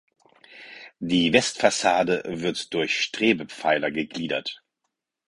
Die 0.97 1.31
Westfassade 1.31 2.23
wird 2.25 2.73
durch 2.73 2.99
Strebepfeiler 3.03 3.91
gegliedert. 3.91 4.63